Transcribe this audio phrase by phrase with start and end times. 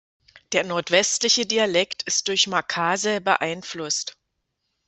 [0.53, 4.17] Der nordwestliche Dialekt ist durch Makasae beeinflusst.